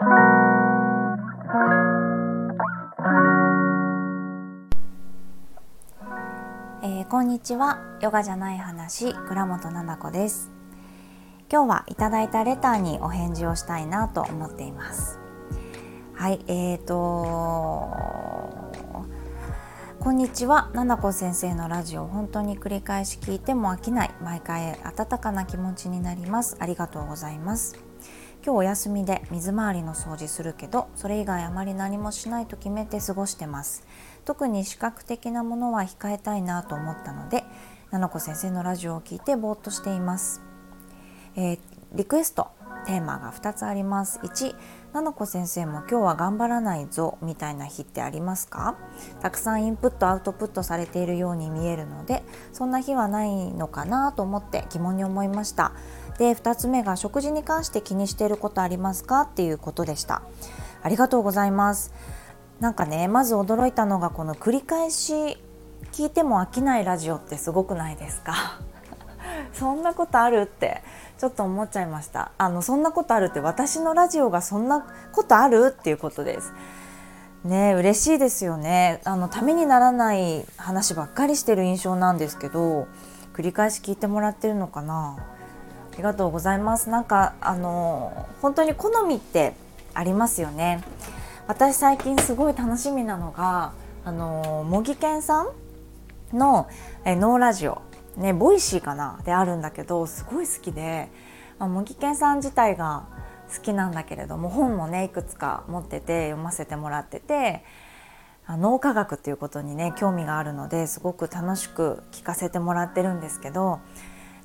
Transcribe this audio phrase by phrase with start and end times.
[7.02, 7.80] ー、こんにちは。
[8.00, 10.52] ヨガじゃない話倉本奈々子です。
[11.50, 15.18] 今日はいただいたレターにお返事をしたいなと思っています。
[16.14, 17.88] はいえーと
[19.98, 24.10] こんにちは、ななこ先生のラジオ本当に繰り返し聞いても飽きない。
[24.22, 26.56] 毎回温かな気持ちになります。
[26.60, 27.87] ありがとうございます。
[28.44, 33.86] 今日お休みで水回りの掃除するけどそれ以外あまり何もしないと決めて過ごしてます。
[34.24, 37.44] 特に視覚的なものは控えたいなと思ったので
[37.90, 40.42] ななこ先生のラジオを聞いてぼーっとしています、
[41.34, 41.58] えー、
[41.94, 42.48] リクエスト
[42.86, 44.18] テーマが2つあります。
[44.20, 44.54] 1
[44.94, 48.78] ななこ先生も今日は頑張らないぞみたいな日ってありますか？
[49.20, 55.72] たくさんインプットアウトプットされているように見えるのでそんな日はないのかなと思って疑問に思いました。
[56.18, 60.22] で2つ目が食事に関して気にしていることありますかっていうことでした。
[60.82, 61.92] ありがとうございます。
[62.60, 65.38] なんかねまず驚いたのがこの繰り返し
[65.92, 68.60] 聞いても飽きないラジオってすごくないですか？
[69.54, 70.82] そんなことあるって
[71.18, 72.32] ちょっと思っちゃいました。
[72.36, 76.52] あのそんなことあるって私のラジオがそんなことあるっていうことです。
[77.44, 79.00] ね嬉しいですよね。
[79.04, 82.88] あのためにならない話ばっかりしてる印象なんですけど
[83.34, 85.16] 繰り返し聞いてもらってるのかな？
[85.98, 86.88] ありがとうございます。
[86.88, 89.52] なんかあの本当に好みって
[89.92, 90.82] ありますよね。
[91.46, 93.72] 私最近すごい楽しみなのが
[94.04, 95.48] あの茂木健さん
[96.32, 96.68] の
[97.04, 97.82] え脳ラジオ。
[98.16, 99.20] ね Voicyかな？
[99.24, 101.08] であるんだけどすごい好きで、
[101.58, 103.06] まあ、茂木健さん自体が
[103.54, 107.64] 好きなんだけれども本もねいくつか持ってて読ませてもらってて
[108.48, 113.80] 脳科学っていうことにね興味があるのですごく楽しく聞かせてもらってるんですけど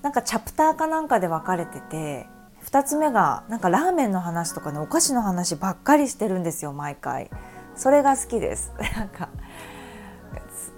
[0.03, 2.27] なんかチャプターかなんかで分かれてて
[2.65, 7.31] 2つ目がなんかラーメンの話とかねお菓子の話ばっかりしてるんですよ毎回。
[7.75, 8.71] それが好きです。
[8.95, 9.29] なんか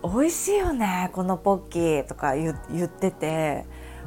[0.04, 3.66] 美味しいよねこのポッキーとか言ってて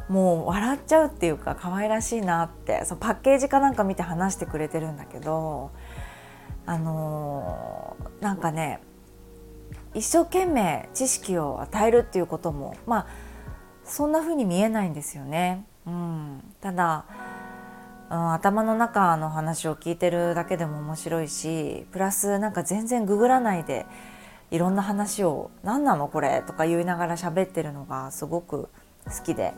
[0.08, 2.84] もう笑っちゃうっていうか可愛らしいなって。
[2.84, 5.72] そパッケージかなんか見て話してくれてるんだけど
[6.64, 8.80] あのー、なんかね
[9.94, 13.27] 一生懸命知識を与えるっていうこともまあ
[13.88, 15.64] そんな風に見えないんですよね。
[15.86, 17.06] うん、ただ、
[18.10, 23.86] うん、頭の中の話を聞いてるだけでも面白いしプラスなんか全然ググらないで
[24.50, 28.68] いろんな話を「何なのこれ」とか言いながら喋ってるのがすごく
[29.06, 29.54] 好きで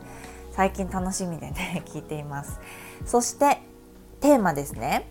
[0.53, 2.61] 最近楽しみでね 聞いています。
[3.05, 3.61] そして
[4.21, 5.11] テーマですね。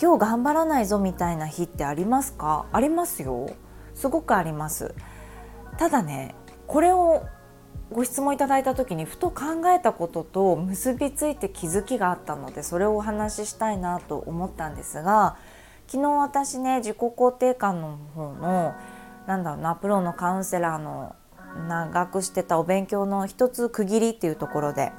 [0.00, 2.66] 今日頑張らないぞみたいな日ってありますか？
[2.72, 3.48] ありますよ。
[3.94, 4.94] すごくあります。
[5.78, 6.34] ただね
[6.66, 7.22] これを
[7.94, 15.36] ご質問いただいた時にふと考えたことと結びついて気づきがあったのでそれをお話ししたいなと思ったんですが
[15.86, 18.74] 昨日私ね自己肯定感の方の
[19.28, 21.14] なんだろうなプロのカウンセラーの
[21.68, 24.90] 長くしてたお勉強の一つ区切りっていうところで、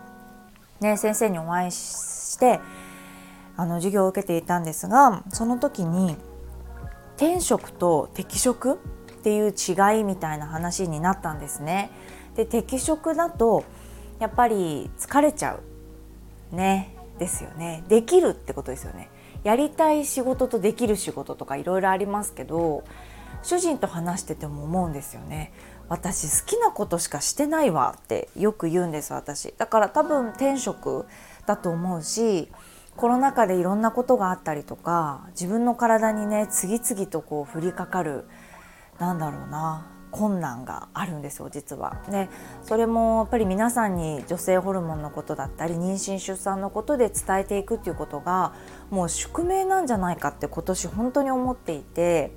[0.79, 2.61] ね、先生にお会いして
[3.57, 6.15] あの授業を受けていたんですがその時に
[7.17, 8.77] 天職と適職っ
[9.21, 11.89] ていう違いみたいな話になったんですね。
[12.35, 13.63] で適職だと
[14.19, 15.59] やっぱり疲れちゃ
[16.51, 16.55] う。
[16.55, 16.95] ね。
[17.17, 17.83] ですよね。
[17.87, 19.09] できるってことですよね。
[19.43, 22.83] やりたい仕事とできる仕事とかいろいろありますけど
[23.43, 25.53] 主人と話してても思うんですよね。
[25.87, 29.53] 私好きなことしかしてないわってよく言うんです私。
[29.57, 31.05] だから多分転職
[31.45, 32.51] だと思うし
[32.97, 38.25] コロナ禍でいろんなことがあったりとか自分の体にね次々とこう降りかかる
[38.99, 39.94] なんだろうな。
[40.15, 41.97] 困難があるんですよ実は。
[42.09, 42.29] で
[42.63, 48.53] それもやっぱり皆さんに女性ホルモンのことだったり妊娠出産のことで伝えていくっていうことが
[48.91, 52.31] もう宿命なんじゃないかって今年本当に思っていて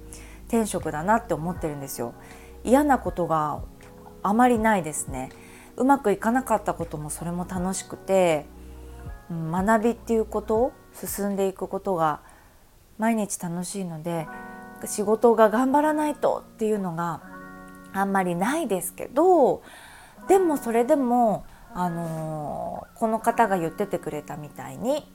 [0.49, 2.15] 天職だなって思ってるんですよ。
[2.65, 3.61] 嫌なことが
[4.25, 5.31] あまりないですね。
[5.77, 8.47] うまくいかなかったこともそれも楽しくて、
[9.31, 12.23] うん、学びっていうこと進んでいくことが
[12.99, 14.27] 毎日楽しいので
[14.85, 17.23] 仕事が頑張らないとっていうのが
[17.99, 19.63] あんまりないですけど
[20.29, 25.07] でもそれでも、あのー、この方が言っててくれたみたいに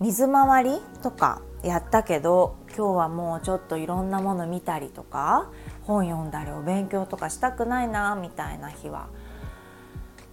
[0.00, 5.50] 水回りとかやったけど今日はもうちょっといろんなもの見たりとか
[5.82, 9.08] 本読んだりお勉強とかしたくないなみたいな日は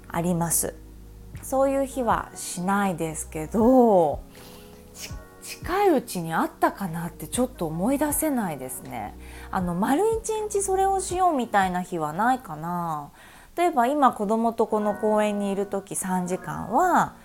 [0.09, 0.75] あります。
[1.41, 4.21] そういう日はしないですけど
[5.43, 9.13] 近いうちにあったかなってちょっと思い出せないですね。
[9.51, 13.11] あの丸一日それをしようみたいな日はないかな。
[13.57, 17.15] 例えば今子供とこの公園にいる時3時間は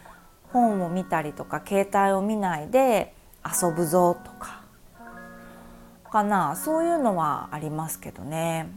[0.52, 3.14] 本を見たりとか携帯を見ないで
[3.46, 4.62] 遊ぶぞとか。
[6.10, 6.56] かな。
[6.56, 8.68] そういうのはありますけどね。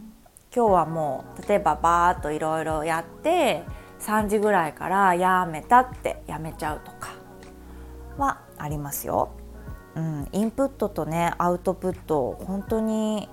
[0.55, 3.63] 今日はもう例えばバーッといろいろやって
[4.01, 7.09] 3時ぐらいからやめたってやめちゃうとか。
[8.17, 9.29] はありますよ。
[9.95, 13.27] うん、インプットとねアウトプット本当に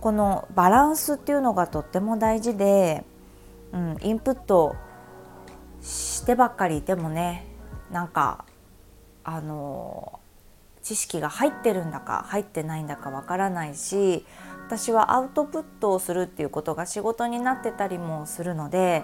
[0.00, 3.04] このバランスっていうのがとっても大事で、
[3.72, 4.76] うん、インプット
[5.80, 7.46] してばっかりいてもね
[7.90, 8.44] なんか
[9.24, 10.20] あの
[10.82, 14.24] 知識が入ってるんだか入ってないんだかわからないし
[14.66, 19.02] 私はアウトプットをするっていうことが仕事になってたりもするので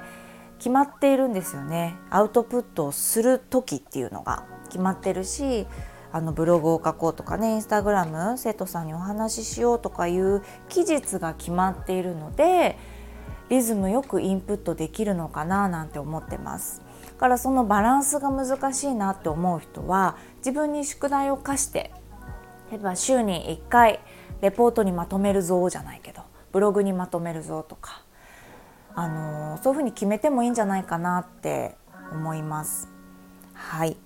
[0.59, 5.67] 決まっているんですよねアウトプットをする時っていうのが決まってるし
[6.13, 12.79] あのブログを書こうとかねインスタグラム生徒さんにお話ししようとかいう期日が決まっているので
[13.49, 16.81] リズムよくインプットできるのかななんて思ってます。
[17.19, 21.93] からそのバランスが難しいなって思う人は自分に宿題を課して
[22.71, 24.01] 例えば週に1回
[24.41, 26.23] レポートにまとめるぞじゃないけど
[26.53, 28.03] ブログにまとめるぞとか、
[28.95, 31.77] あの、そういうふうに決めてもいいんじゃないかなって
[32.13, 32.89] 思います。
[33.55, 33.97] はい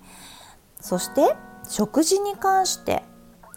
[0.87, 1.35] そして
[1.67, 3.03] 食事に関して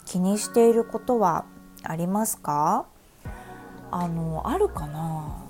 [0.05, 1.44] 気にしていることは
[1.85, 2.87] ありますか？
[3.93, 5.47] あのあるかな？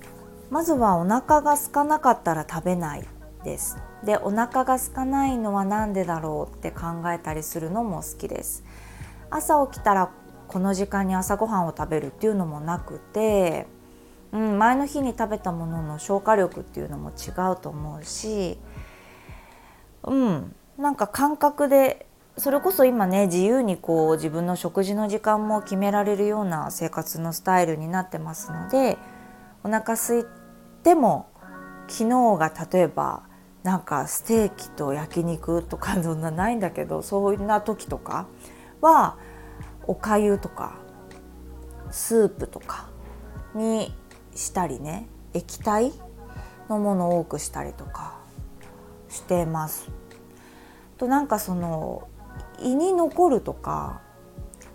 [0.51, 3.07] まずはお腹が空かなかったら食べない
[3.43, 3.79] です。
[4.05, 8.63] でお腹が空かないのは何でだろうって考えたりするのも好きです。
[9.31, 10.11] 朝起きたら
[10.49, 13.65] この時間に朝ごはんを食べるっていうのもなくて、
[14.31, 18.59] うん、前の日に食べたものの消化力っていうのも違うと思うし
[20.03, 20.55] うん。
[20.77, 22.05] なんか感覚で
[22.37, 28.97] それこそ今ね自由にこう自分の食事の時間も決められるような生活のスタイルになってますので
[29.63, 30.25] お腹空い
[30.83, 31.29] ても
[31.87, 33.23] 昨日が例えば
[33.63, 38.27] なんかステーキと焼肉とかそんなないんだけどそういうな時とか
[38.79, 39.17] は
[39.85, 40.75] おかゆとか
[41.91, 42.89] スープとか
[43.53, 43.93] に
[44.33, 45.91] したりね液体
[46.69, 48.17] のものを多くしたりとか
[49.09, 50.00] してます。
[51.01, 52.07] となんかその
[52.59, 54.01] 胃に残るとか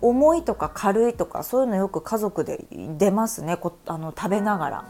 [0.01, 2.65] 重いとか軽いとかそういうのよく家族で
[2.97, 3.57] 出ますね。
[3.85, 4.85] あの食べながら。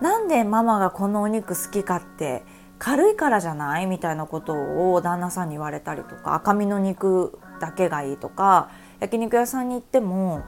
[0.00, 2.42] なんでママがこのお肉好きかって
[2.80, 3.86] 軽いからじゃない？
[3.86, 4.52] みたいなこと
[4.92, 10.42] を旦那さんに言われたりとか赤身の肉だけがいいとか焼肉屋さんに行っても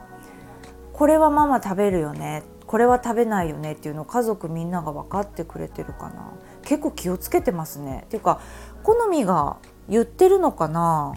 [0.92, 6.32] これはママ食べるよねこれは食べないよねっていうのを家族みんなが分かってくれてるかな。
[6.62, 8.02] 結構気をつけてますね。
[8.06, 8.40] っていうか
[8.82, 9.58] 好みが
[9.88, 11.14] 言ってるのかな？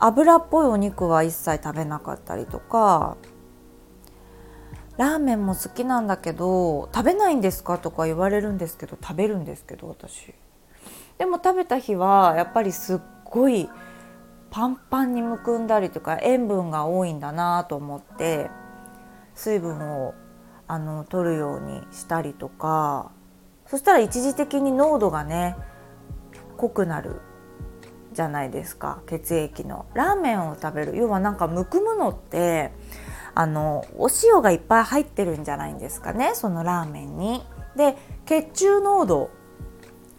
[0.00, 3.16] 油っぽいお肉は一切食べなかったりとか。
[4.96, 10.32] ラーメンも好きなんだけど食べないんですかとか言われるんですけど食べるんですけど私。
[11.18, 13.68] でも食べた日はやっぱりすっごい
[14.52, 18.50] パンパンにむくんだりとか塩分が多いんだなと思って
[19.34, 20.14] 水分を
[20.68, 23.10] あの取るようにしたりとか。
[23.66, 25.56] そしたら一時的に濃度がね
[26.56, 27.20] 濃くなる
[28.14, 29.00] じゃないですか。
[29.06, 29.86] 血液の。
[29.94, 30.96] ラーメンを食べる。
[30.96, 32.72] 要はなんかむくむのって
[33.34, 36.32] あのお塩がいっぱい入ってるんじゃないんですかね。
[36.34, 37.44] そのラーメンに。
[37.76, 39.30] で血中濃度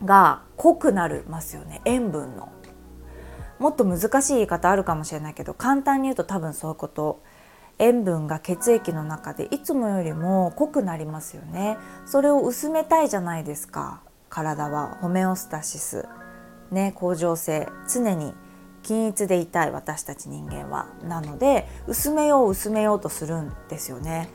[0.03, 1.81] が濃くなりますよね。
[1.85, 2.49] 塩分の。
[3.57, 7.21] もっと難しい言い方あるかもしれないけど簡単に言うと多分そういうこと。
[7.77, 11.77] 塩分が血液の中でいつもよりも濃くなりますよね。
[12.05, 14.01] それを薄めたいじゃないですか。
[14.29, 14.97] 体は。
[15.01, 16.07] ホメオスタシス。
[16.71, 18.33] ね恒常性常に
[18.83, 20.87] 均一でいたい私たち人間は。
[21.03, 24.29] なので薄めよう薄めようとするんですよね。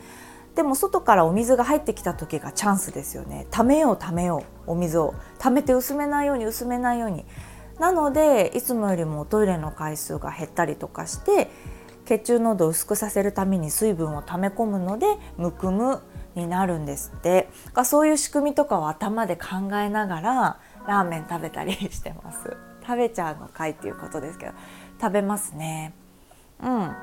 [0.57, 3.47] でも外からお水が入ってきた時がチャンスですよね。
[3.53, 5.15] 溜めよう溜めようお水を。
[5.39, 7.25] 溜めて薄めないように薄めないように。
[7.79, 11.49] なのでいつもよりもトイレの回数が減ったりとかして
[12.05, 15.07] 血中濃度を薄くさせるために水分を溜め込むので
[15.39, 16.03] むくむ
[16.35, 17.49] になるんですって。
[17.85, 22.57] そういう仕組みとかを頭で考えながらラーメン食べたりしてます。
[22.83, 24.53] 食べちゃうのかいっていうことですけど。
[25.01, 25.95] 食べますね。
[26.63, 26.97] うん。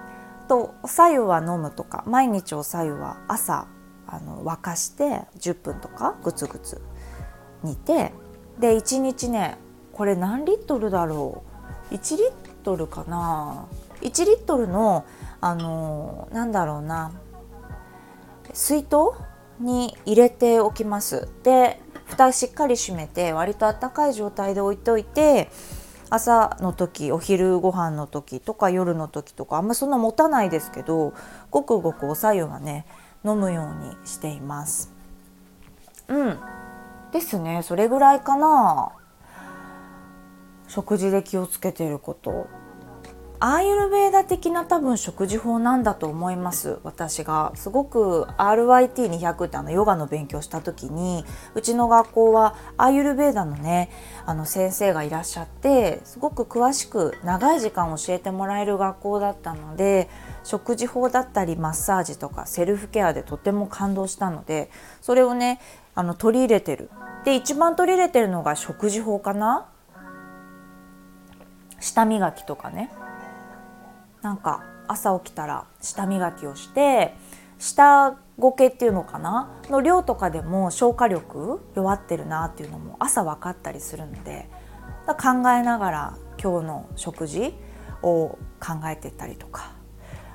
[0.47, 2.03] とおさゆは飲むとか。
[2.07, 3.67] 毎日おさゆは朝
[4.07, 6.81] あの沸かして10分とかグツグツ
[7.63, 8.13] 煮て。
[8.59, 9.57] で1日ね
[9.93, 11.43] これ何リットルだろ
[11.91, 12.31] う？1リッ
[12.63, 13.65] トルかな
[14.01, 15.05] ？1リットルの
[15.41, 17.11] あのなんだろうな。
[18.53, 18.95] 水筒
[19.59, 21.27] に入れておきます。
[21.43, 25.49] で蓋しっかり閉めて割とあったかい状態で置いといて
[26.09, 31.13] 朝の時お昼ご飯の時とか夜の時とかあんまそんな持たないですけど
[31.51, 32.85] ごくごくおさゆはね
[33.25, 34.93] 飲むようにしています。
[36.07, 36.39] うん。
[37.11, 37.61] ですね。
[37.63, 38.91] それぐらいかな。
[40.67, 42.47] 食事で気をつけてること。
[43.39, 53.91] アーユルベーダ的な多分食事法なんだと思います私がすごく RYT200 ってあのヨガの勉強した時にうちの学校はアーユルベーダのね
[54.25, 60.09] あの先生がいらっしゃってすごく詳しく長い時間教えてもらえる学校だったので
[60.43, 65.61] 食事法だったりマッサージとかセルフケアでとても感動したのでそれをね
[65.93, 66.89] あの取り入れてる
[67.23, 69.69] で一番取り入れてるのが食事法かな
[71.79, 72.89] 舌磨きとかね
[74.27, 77.15] なんか朝起きたら舌磨きをして
[77.59, 79.49] 舌ごけっていうのかな？
[79.69, 84.49] の量とかでも消化力弱ってるなっていうのも朝分かったりするので
[85.07, 87.53] 考えながら今日の食事
[88.03, 89.71] を考えてったりとか。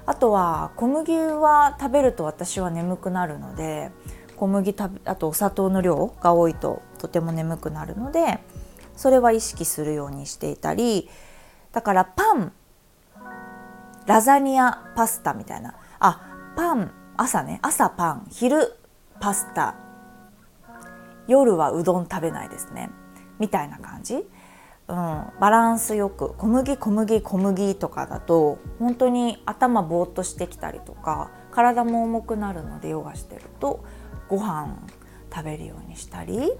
[0.06, 3.90] あとは小麦は食べると私は眠くなるので
[4.36, 8.40] 小麦食べあとお砂糖の量が多いととても眠くなるので
[8.96, 11.10] それは意識するようにしていたり
[11.72, 12.52] だからパン
[14.06, 15.74] ラザニアパスタみたいな。
[16.00, 16.20] あ
[16.56, 17.60] パン朝ね。
[17.62, 18.74] 朝パン昼
[19.20, 19.76] パスタ。
[21.28, 22.90] 夜はうどん食べないですね。
[23.38, 24.24] みたいな感じ、うん、
[25.40, 26.34] バランスよく。
[26.34, 33.84] 小麦小麦小麦とかだと本当に頭ぼーっとしてきたりとか体も重くなるのでヨガしてると
[34.28, 34.76] ご飯
[35.32, 36.52] 食べるようにしたり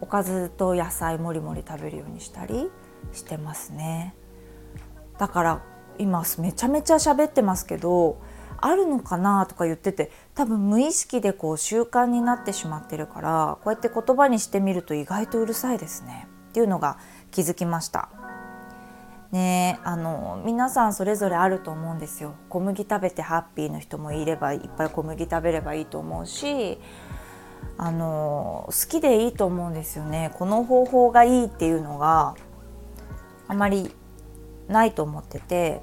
[0.00, 2.70] おかずと野菜もりもり食べるようにしたり
[3.12, 4.14] してますね。
[5.18, 5.62] だから
[6.00, 8.20] 今めちゃめちゃ喋ってますけど
[8.60, 16.28] あるのかなとか言ってて多分無意識でこう習慣になってしまってるからこうやって言葉にしてみると意外とうるさいですね。
[16.50, 16.98] っていうのが
[17.30, 18.10] 気づきました。
[19.30, 22.34] ねあの皆さんそれぞれあると思うんですよ。
[22.48, 26.80] 小麦食べてハッピーの人もいればいっぱい小麦食べればいいと思うし
[27.78, 30.32] あの好きでいいと思うんですよね。
[30.34, 32.34] この方法がいいっていうのが
[33.46, 33.94] あまり
[34.70, 35.82] ないと思ってて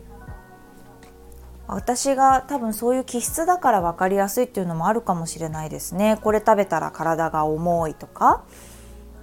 [1.68, 6.18] 私が多分そういう気質だから分かりやすいっていうのもあるかもしれないですね。
[6.24, 8.46] これ食べたら体が重いとか、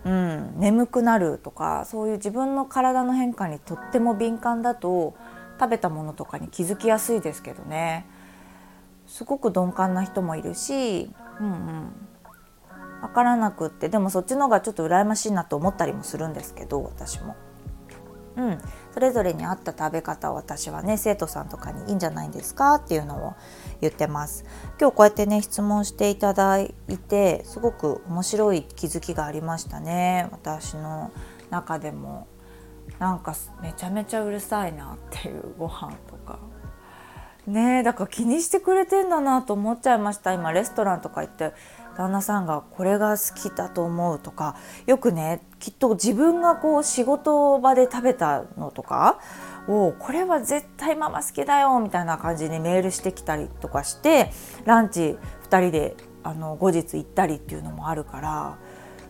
[0.05, 5.15] うん、眠くなるとかそういう自分の体の変化にとっても敏感だと
[5.59, 8.07] 食べたものとかに気づきやすいですけどね。
[9.07, 11.93] すごく鈍感な人もいるし、うんうん、
[13.01, 17.37] 分からなくってでもそっちの方がちょっと羨ましいなと思ったりもするんですけど私も。
[18.37, 18.59] うん、
[18.95, 23.35] それぞれに合った食べ方を私はね生徒さんとかにいいんじゃないですかっていうのを
[23.81, 24.45] 言ってます。
[24.81, 26.73] 今日こうやってね質問していただい
[27.09, 30.29] てすごく面白い気づきがありましたね。
[30.31, 31.11] 私の
[31.51, 32.29] 中でも。
[32.99, 36.39] なんかめちゃめちゃうるさいなっていうご飯とか。
[37.47, 41.53] ねえだから気にしてくれてんだなと思っちゃいました今レストランとか行って
[41.97, 49.21] 旦那さんがこれが好きだと思うとかよくねきっと自分がこう仕事場で食べたのとか
[49.69, 54.31] をこれは絶対ママ好きだよみたいな感じにメールしてきたりとかして
[54.65, 55.17] ランチ
[55.49, 58.59] 2人であの後日行ったりっていうのもあるから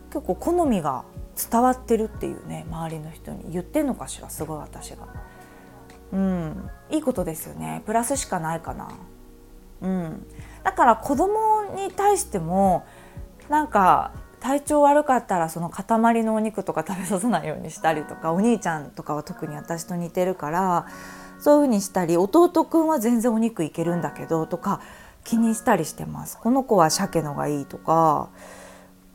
[0.09, 1.05] 結構好みが
[1.51, 5.34] 伝わってるっていうね周りの人に言ってんのかしらすごい私が。
[6.11, 7.81] うん、いいことですよね。
[7.85, 8.89] プラスしかないかな。
[9.81, 10.25] うん、
[10.63, 12.85] だから子供に対しても
[13.49, 20.87] なんか体調悪かったらその塊のお肉とか食べさせないようにしたりとかお兄ちゃんとかは特に私と似てるから
[21.39, 24.81] そういう風にしたり弟くんは全然お肉いけるんだけどとか
[25.23, 26.37] 気にしたりしてます。
[26.37, 28.29] この子は鮭のがいいとか、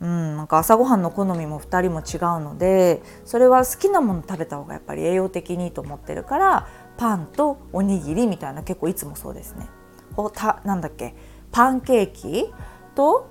[0.00, 9.68] うん、なんか朝ごはんの好みも2人も違うのでそれは好きなもの食べた方がやっぱり栄養的にいいと思ってるからパンとおにぎりみたいな結構いつもそうですね。
[10.34, 11.14] たなんだっけ。
[11.52, 12.52] パンケーキ
[12.94, 13.30] と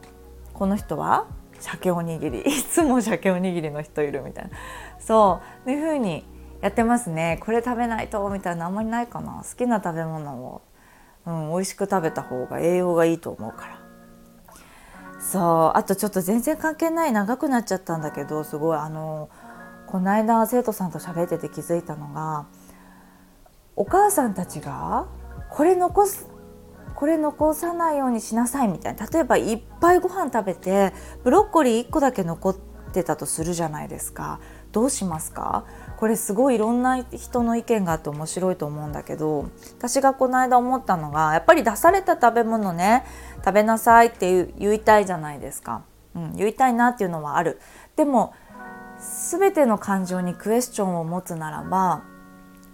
[0.53, 1.27] この人は
[1.59, 2.41] 鮭おにぎり。
[2.47, 4.51] いつも鮭おにぎりの人いるみたいな。
[4.99, 5.71] そう。
[5.71, 6.25] いう風に
[6.61, 7.39] やってますね。
[7.45, 9.43] これ食べないとみたいなあんまりないかな。
[9.43, 10.61] 好きな食べ物を、
[11.25, 13.79] うん、美味しく食べた方が栄養がいいと思うから。
[15.19, 15.77] そう。
[15.77, 19.29] あとちょっと全然関係ない長くなっちゃったんだけどすごいあの
[19.87, 22.45] この間生徒さんと喋ってて気づいたのが
[23.79, 25.07] お母さんたちが
[25.49, 26.27] これ残す
[26.95, 29.07] これ残さないようにしなさいみたいな。
[29.07, 30.91] 例えばいっぱいご飯食べて
[31.23, 32.55] ブロッコリー1個だけ残っ
[32.91, 34.41] てたとするじゃないですか。
[34.73, 35.63] どうしますか？
[35.95, 43.05] これすごいいろんな人の意見があって面白いと思うんだけど私がこの間思ったのがやっぱり出された食べ物ね
[43.37, 45.83] 食べなさいって言いたいじゃないですか、
[46.15, 47.61] うん、言いたいなっていうのはある。
[47.95, 48.33] でも
[49.31, 52.03] 全ての感情にクエスチョンを持つならば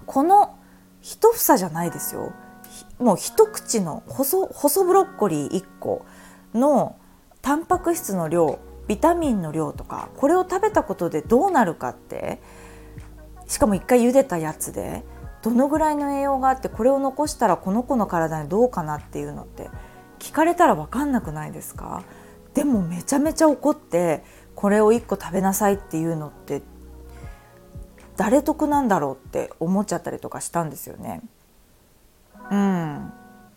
[0.08, 0.58] この
[1.06, 2.34] 一房じゃないですよ。
[2.98, 6.04] もう一口の細細ブロッコリー1個
[6.56, 6.96] の
[7.44, 8.58] タンパク質の量
[8.88, 12.42] ビタミンの量とかこれを食べたことでどうなるかって
[13.48, 15.04] しかも一回茹でたやつで
[15.44, 19.70] どのぐらいの栄養があってこれを残したらこの子の体にどうかなっていうのって
[20.18, 22.04] 聞かれたら分かんなくないですか？
[22.56, 24.24] でもめちゃめちゃ怒って
[24.56, 26.64] これを1個食べなさいっていうのって
[28.18, 31.22] 誰得なんだろうって思っちゃったりとかしたんですよね。
[32.52, 33.12] うん、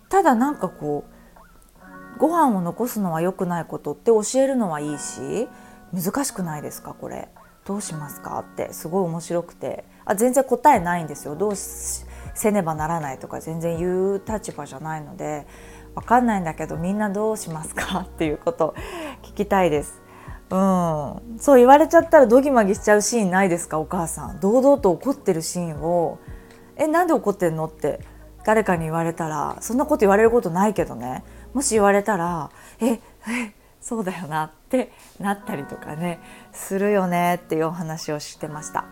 [0.09, 5.49] ただなんかこうご飯を残すのは良くないことって教えるのはいいし
[5.93, 7.29] 難しくないですかこれ
[7.65, 15.47] どうしますかってすごい面白くてあ全然答えないんですよどうせねばならないとか全然言う立場じゃないので
[15.95, 18.75] 分かんないんだけどみんなどうしますかっていうこと
[19.23, 20.01] 聞きたいです。
[20.51, 23.79] うん、そう言われちゃったらドギマギしちゃうシーンないですか？
[23.79, 24.41] お母さん。
[24.41, 26.19] 堂々と怒ってるシーンを
[26.77, 28.01] 「えなんで怒ってんの?」って。
[28.45, 31.23] 誰かに言われたらそんなこと言われることないけどね。
[31.53, 32.49] もし言われたら
[32.81, 33.01] 「ええ
[33.79, 34.91] そうだよな」って
[35.21, 36.19] なったりとかね
[36.53, 38.87] するよねっていうお話をしてました。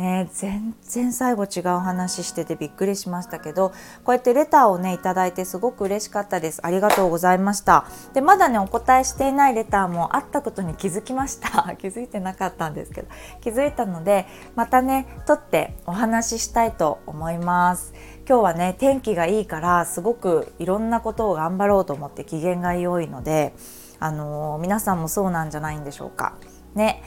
[0.00, 3.68] ね、全然最後違う話しててびっくりしましたけど
[4.02, 6.64] こうやってレターをねいただいてすごく嬉しかったです。
[6.64, 7.84] ありがとうございました。
[8.14, 11.50] でまだねお答えしていないレターもあったことに気づきました。
[11.76, 13.08] 気づいてなかったんですけど
[13.42, 17.92] 気づいたのでまたね撮ってお話ししたいと思います。
[18.26, 23.52] 今日はね天気がいいからすごくいろんなことを頑張ろうと思って機嫌が良いので
[23.98, 26.36] あのー、皆さんもそうなんじゃないんでしょうか。
[26.74, 27.02] ね。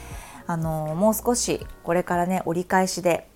[0.46, 3.28] あのもう少しこれからね折り返しで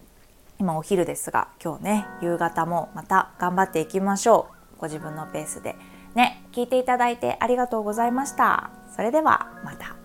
[0.59, 4.81] 今お昼ですが今日ね夕方もまた頑張っていきましょう。
[4.81, 5.77] ご自分のペースで。
[6.15, 8.71] ね聞いていただいてありがとうございました。
[8.95, 9.98] それではまた。